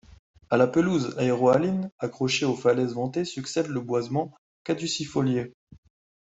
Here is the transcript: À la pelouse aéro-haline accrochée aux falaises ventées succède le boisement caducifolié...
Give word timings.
À 0.49 0.57
la 0.57 0.65
pelouse 0.65 1.15
aéro-haline 1.19 1.91
accrochée 1.99 2.47
aux 2.47 2.55
falaises 2.55 2.95
ventées 2.95 3.23
succède 3.23 3.67
le 3.67 3.81
boisement 3.81 4.33
caducifolié... 4.63 5.53